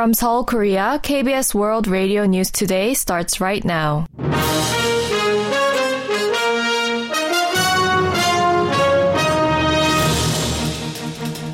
[0.00, 4.06] From Seoul, Korea, KBS World Radio News Today starts right now.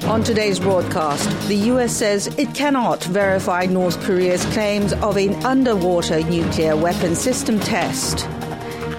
[0.05, 6.23] On today's broadcast, the US says it cannot verify North Korea's claims of an underwater
[6.23, 8.29] nuclear weapon system test.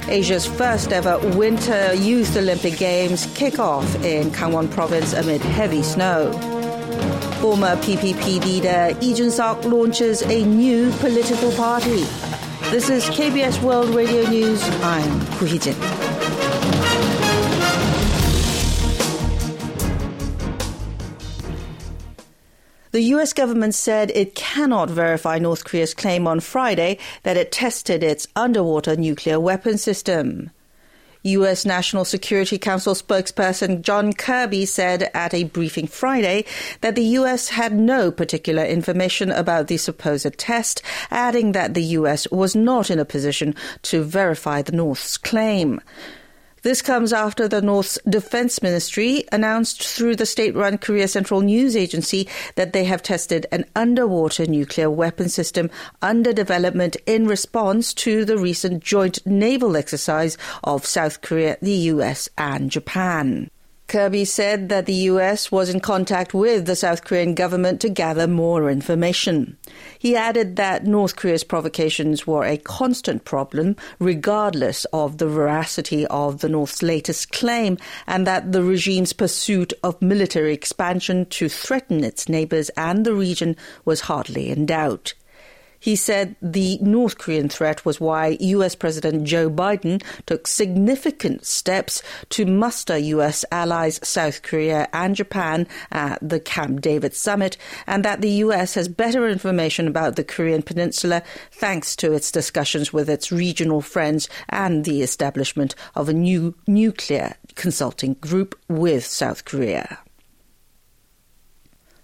[0.09, 6.56] Asia's first ever Winter Youth Olympic Games kick off in Gangwon province amid heavy snow.
[7.39, 12.04] Former PPP leader Lee Jun-seok launches a new political party.
[12.71, 14.63] This is KBS World Radio News.
[14.82, 15.75] I'm Gu Hee-jin.
[22.91, 28.01] The US government said it cannot verify North Korea's claim on Friday that it tested
[28.01, 30.49] its underwater nuclear weapon system.
[31.29, 31.65] U.S.
[31.65, 36.45] National Security Council spokesperson John Kirby said at a briefing Friday
[36.81, 37.49] that the U.S.
[37.49, 42.30] had no particular information about the supposed test, adding that the U.S.
[42.31, 45.81] was not in a position to verify the North's claim.
[46.67, 51.77] This comes after the North's Defense Ministry announced through the state run Korea Central News
[51.77, 55.69] Agency that they have tested an underwater nuclear weapon system
[56.01, 62.27] under development in response to the recent joint naval exercise of South Korea, the US,
[62.37, 63.49] and Japan.
[63.88, 65.49] Kirby said that the U.S.
[65.49, 69.57] was in contact with the South Korean government to gather more information.
[69.97, 76.39] He added that North Korea's provocations were a constant problem, regardless of the veracity of
[76.39, 77.77] the North's latest claim,
[78.08, 83.55] and that the regime's pursuit of military expansion to threaten its neighbors and the region
[83.85, 85.13] was hardly in doubt.
[85.80, 92.02] He said the North Korean threat was why US President Joe Biden took significant steps
[92.30, 98.22] to muster US allies South Korea and Japan at the Camp David summit, and that
[98.22, 103.31] the US has better information about the Korean peninsula thanks to its discussions with its
[103.31, 109.99] regional friends and the establishment of a new nuclear consulting group with South Korea.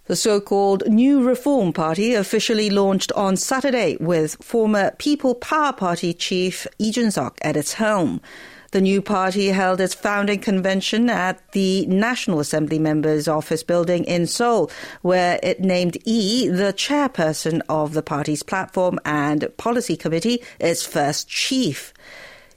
[0.06, 6.68] The so-called New Reform Party officially launched on Saturday with former People Power Party chief
[6.78, 8.20] Lee Jun-seok at its helm.
[8.72, 14.28] The new party held its founding convention at the National Assembly members' office building in
[14.28, 14.70] Seoul,
[15.04, 21.30] where it named Lee the chairperson of the party's platform and policy committee, its first
[21.30, 21.94] chief.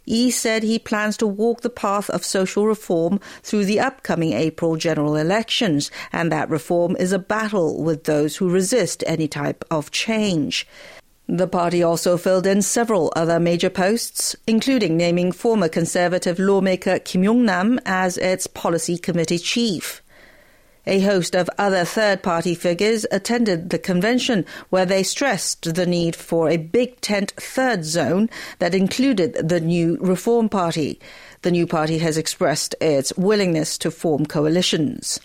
[0.06, 4.76] Lee said he plans to walk the path of social reform through the upcoming April
[4.76, 9.90] general elections, and that reform is a battle with those who resist any type of
[9.90, 10.66] change.
[11.28, 17.24] The party also filled in several other major posts, including naming former conservative lawmaker Kim
[17.24, 20.02] Yong-nam as its policy committee chief.
[20.88, 26.14] A host of other third party figures attended the convention where they stressed the need
[26.14, 28.30] for a big tent third zone
[28.60, 31.00] that included the new Reform Party.
[31.42, 35.18] The new party has expressed its willingness to form coalitions.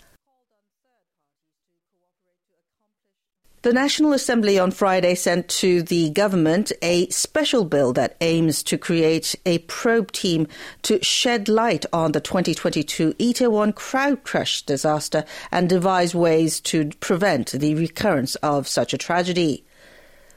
[3.62, 8.76] The National Assembly on Friday sent to the government a special bill that aims to
[8.76, 10.48] create a probe team
[10.82, 17.52] to shed light on the 2022 Itaewon crowd crush disaster and devise ways to prevent
[17.52, 19.64] the recurrence of such a tragedy.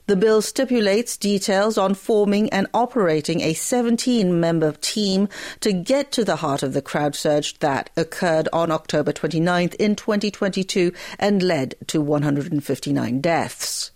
[0.08, 5.28] The bill stipulates details on forming and operating a 17 member team
[5.62, 9.96] to get to the heart of the crowd surge that occurred on October 29th in
[9.96, 13.90] 2022 and led to 159 deaths.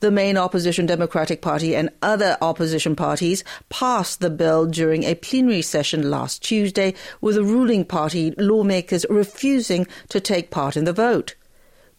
[0.00, 5.62] The main opposition Democratic Party and other opposition parties passed the bill during a plenary
[5.62, 11.36] session last Tuesday, with the ruling party lawmakers refusing to take part in the vote.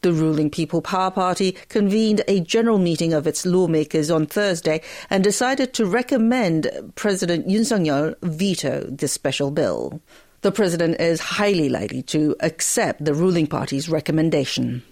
[0.01, 5.23] The ruling People Power Party convened a general meeting of its lawmakers on Thursday and
[5.23, 9.99] decided to recommend President Yoon Suk-yeol veto this special bill.
[10.41, 14.83] The president is highly likely to accept the ruling party's recommendation.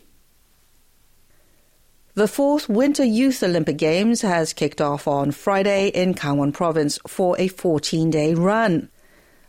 [2.15, 7.35] The fourth Winter Youth Olympic Games has kicked off on Friday in Gangwon Province for
[7.37, 8.89] a 14 day run.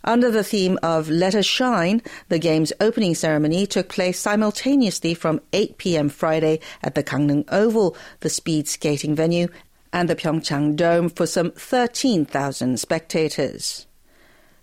[0.04, 5.40] Under the theme of Let Us Shine, the game's opening ceremony took place simultaneously from
[5.52, 6.08] 8 p.m.
[6.08, 9.48] Friday at the Gangneung Oval, the speed skating venue,
[9.92, 13.86] and the Pyeongchang Dome for some 13,000 spectators.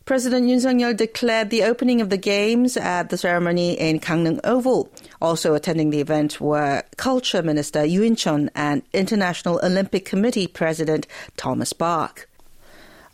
[0.06, 4.90] President Yoon Suk-yeol declared the opening of the games at the ceremony in Gangneung Oval.
[5.22, 11.08] Also attending the event were Culture Minister Yoo In-cheon and International Olympic Committee President
[11.38, 12.28] Thomas Bach.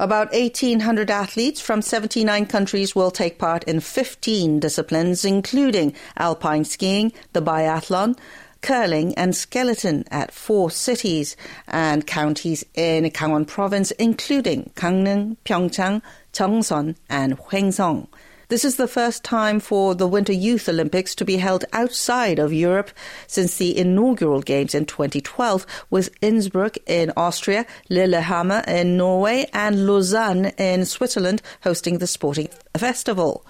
[0.01, 7.11] About 1,800 athletes from 79 countries will take part in 15 disciplines, including alpine skiing,
[7.33, 8.17] the biathlon,
[8.61, 11.35] curling, and skeleton at four cities
[11.67, 16.01] and counties in Gangwon province, including Gangneung, Pyeongchang,
[16.31, 18.07] Jeongseon, and Hoengseong.
[18.49, 22.51] This is the first time for the Winter Youth Olympics to be held outside of
[22.51, 22.89] Europe
[23.27, 30.47] since the inaugural Games in 2012, with Innsbruck in Austria, Lillehammer in Norway, and Lausanne
[30.57, 33.45] in Switzerland hosting the sporting festival.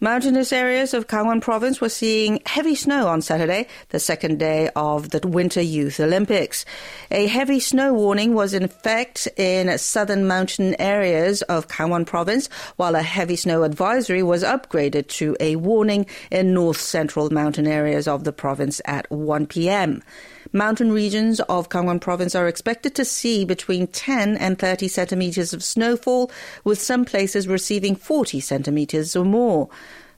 [0.00, 5.10] Mountainous areas of Gangwon province were seeing heavy snow on Saturday, the second day of
[5.10, 6.64] the Winter Youth Olympics.
[7.10, 12.94] A heavy snow warning was in effect in southern mountain areas of Gangwon province, while
[12.94, 18.22] a heavy snow advisory was upgraded to a warning in north central mountain areas of
[18.22, 20.04] the province at 1 p.m.
[20.52, 25.62] Mountain regions of Gangwon province are expected to see between 10 and 30 centimeters of
[25.62, 26.30] snowfall,
[26.64, 29.68] with some places receiving 40 centimeters or more.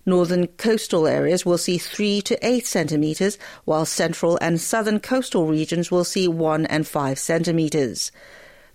[0.06, 5.90] Northern coastal areas will see 3 to 8 centimeters, while central and southern coastal regions
[5.90, 8.12] will see 1 and 5 centimeters.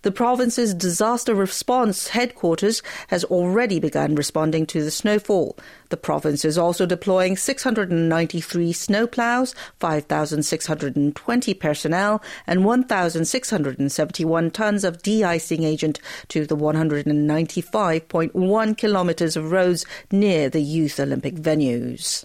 [0.05, 5.57] The province's disaster response headquarters has already begun responding to the snowfall.
[5.89, 15.99] The province is also deploying 693 snowplows, 5,620 personnel, and 1,671 tons of de-icing agent
[16.27, 22.23] to the 195.1 kilometers of roads near the Youth Olympic venues.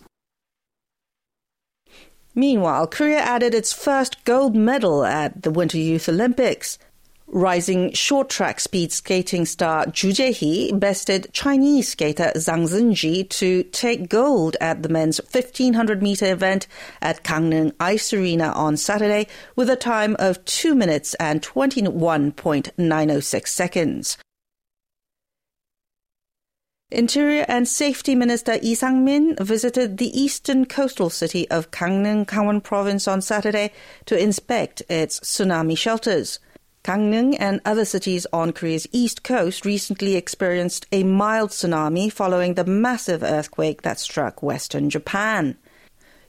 [2.35, 6.79] Meanwhile, Korea added its first gold medal at the Winter Youth Olympics.
[7.32, 14.09] Rising short track speed skating star Ju Jae-hee bested Chinese skater Zhang Zhenji to take
[14.09, 16.67] gold at the men's 1500 meter event
[17.00, 24.19] at Gangneung Ice Arena on Saturday with a time of 2 minutes and 21.906 seconds.
[26.91, 33.06] Interior and Safety Minister Lee Sang-min visited the eastern coastal city of Gangneung, Gangwon Province
[33.06, 33.71] on Saturday
[34.06, 36.41] to inspect its tsunami shelters.
[36.82, 42.65] Gangneung and other cities on Korea's east coast recently experienced a mild tsunami following the
[42.65, 45.59] massive earthquake that struck western Japan.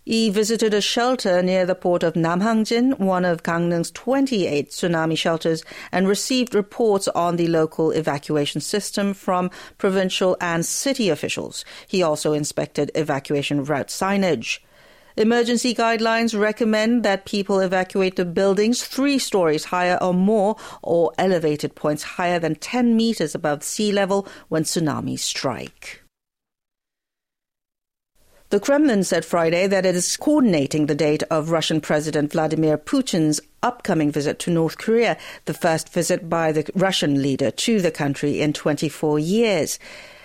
[0.03, 5.63] He visited a shelter near the port of Namhangjin, one of Gangneung's 28 tsunami shelters,
[5.91, 11.63] and received reports on the local evacuation system from provincial and city officials.
[11.87, 14.59] He also inspected evacuation route signage.
[15.17, 21.75] Emergency guidelines recommend that people evacuate the buildings three stories higher or more or elevated
[21.75, 26.01] points higher than 10 meters above sea level when tsunamis strike.
[28.51, 33.39] The Kremlin said Friday that it is coordinating the date of Russian President Vladimir Putin's
[33.63, 38.41] upcoming visit to North Korea, the first visit by the Russian leader to the country
[38.41, 39.79] in 24 years.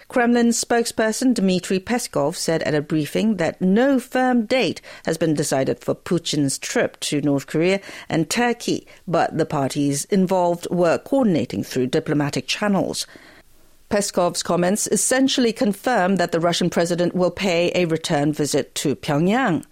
[0.08, 5.80] Kremlin spokesperson Dmitry Peskov said at a briefing that no firm date has been decided
[5.80, 11.88] for Putin's trip to North Korea and Turkey, but the parties involved were coordinating through
[11.88, 13.06] diplomatic channels.
[13.90, 19.64] Peskov's comments essentially confirm that the Russian president will pay a return visit to Pyongyang.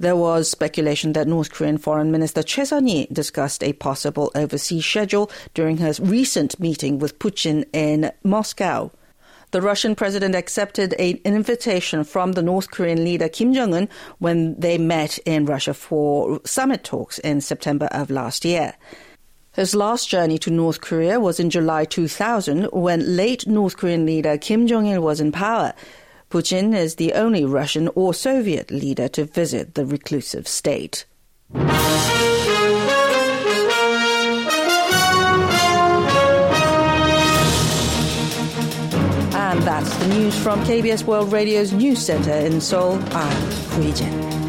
[0.00, 5.30] There was speculation that North Korean Foreign Minister Choi Son-hee discussed a possible overseas schedule
[5.54, 8.90] during her recent meeting with Putin in Moscow
[9.50, 14.58] the Russian president accepted an invitation from the North Korean leader Kim Jong un when
[14.58, 18.74] they met in Russia for summit talks in September of last year.
[19.52, 24.38] His last journey to North Korea was in July 2000 when late North Korean leader
[24.38, 25.72] Kim Jong il was in power.
[26.30, 31.06] Putin is the only Russian or Soviet leader to visit the reclusive state.
[40.08, 42.96] News from KBS World Radio's News Center in Seoul.
[42.96, 44.47] Hui Jin.